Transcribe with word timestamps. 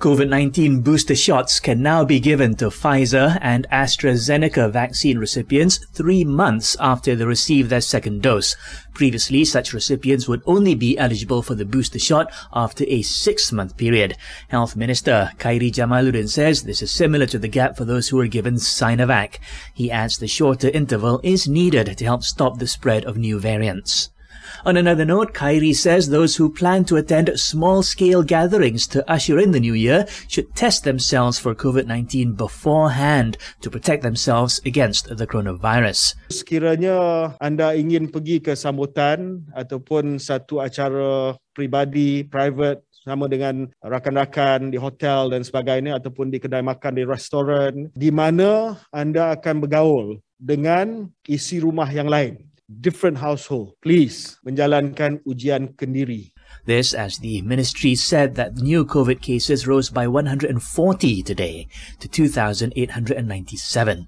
COVID 0.00 0.30
19 0.30 0.80
booster 0.80 1.14
shots 1.14 1.60
can 1.60 1.82
now 1.82 2.06
be 2.06 2.20
given 2.20 2.56
to 2.56 2.68
Pfizer 2.68 3.36
and 3.42 3.68
AstraZeneca 3.70 4.72
vaccine 4.72 5.18
recipients 5.18 5.76
three 5.92 6.24
months 6.24 6.74
after 6.80 7.14
they 7.14 7.26
receive 7.26 7.68
their 7.68 7.82
second 7.82 8.22
dose. 8.22 8.56
Previously, 8.94 9.44
such 9.44 9.74
recipients 9.74 10.26
would 10.26 10.40
only 10.46 10.74
be 10.74 10.96
eligible 10.96 11.42
for 11.42 11.54
the 11.54 11.66
booster 11.66 11.98
shot 11.98 12.32
after 12.54 12.86
a 12.88 13.02
six 13.02 13.52
month 13.52 13.76
period. 13.76 14.16
Health 14.48 14.74
Minister 14.74 15.32
Khairy 15.36 15.70
Jamaluddin 15.70 16.30
says 16.30 16.62
this 16.62 16.80
is 16.80 16.90
similar 16.90 17.26
to 17.26 17.38
the 17.38 17.46
gap 17.46 17.76
for 17.76 17.84
those 17.84 18.08
who 18.08 18.16
were 18.16 18.26
given 18.26 18.54
Sinovac. 18.54 19.36
He 19.74 19.90
adds 19.90 20.16
the 20.16 20.26
shorter 20.26 20.70
interval 20.70 21.20
is 21.22 21.46
needed 21.46 21.98
to 21.98 22.04
help 22.06 22.22
stop 22.22 22.58
the 22.58 22.66
spread 22.66 23.04
of 23.04 23.18
new 23.18 23.38
variants. 23.38 24.08
On 24.64 24.76
another 24.76 25.04
note, 25.08 25.32
Khairi 25.32 25.72
says 25.72 26.08
those 26.12 26.36
who 26.36 26.52
plan 26.52 26.84
to 26.84 26.96
attend 27.00 27.32
small-scale 27.32 28.22
gatherings 28.22 28.86
to 28.92 29.00
usher 29.08 29.40
in 29.40 29.56
the 29.56 29.60
new 29.60 29.72
year 29.72 30.04
should 30.28 30.52
test 30.54 30.84
themselves 30.84 31.38
for 31.38 31.54
COVID-19 31.54 32.36
beforehand 32.36 33.40
to 33.64 33.70
protect 33.70 34.02
themselves 34.02 34.60
against 34.68 35.08
the 35.08 35.26
coronavirus. 35.26 36.12
Sekiranya 36.28 37.32
anda 37.40 37.72
ingin 37.72 38.12
pergi 38.12 38.44
ke 38.44 38.52
sambutan 38.52 39.48
ataupun 39.56 40.20
satu 40.20 40.60
acara 40.60 41.40
pribadi, 41.56 42.28
private 42.28 42.84
sama 43.00 43.32
dengan 43.32 43.64
rakan-rakan 43.80 44.68
di 44.68 44.76
hotel 44.76 45.32
dan 45.32 45.40
sebagainya 45.40 45.96
ataupun 45.96 46.28
di 46.28 46.36
kedai 46.36 46.60
makan 46.60 47.00
di 47.00 47.04
restoran 47.08 47.88
di 47.96 48.12
mana 48.12 48.76
anda 48.92 49.32
akan 49.32 49.64
bergaul 49.64 50.20
dengan 50.36 51.08
isi 51.24 51.64
rumah 51.64 51.88
yang 51.88 52.12
lain 52.12 52.49
different 52.78 53.18
household. 53.18 53.74
Please 53.82 54.38
menjalankan 54.46 55.26
ujian 55.26 55.74
kendiri. 55.74 56.30
This 56.66 56.94
as 56.94 57.18
the 57.18 57.42
ministry 57.42 57.98
said 57.98 58.38
that 58.38 58.62
new 58.62 58.86
COVID 58.86 59.18
cases 59.18 59.66
rose 59.66 59.90
by 59.90 60.06
140 60.06 60.54
today 61.22 61.66
to 61.98 62.06
2,897. 62.06 64.06